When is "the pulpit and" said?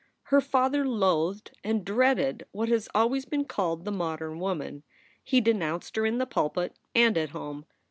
6.17-7.15